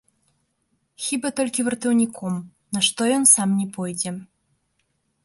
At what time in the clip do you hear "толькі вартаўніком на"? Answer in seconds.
1.39-2.83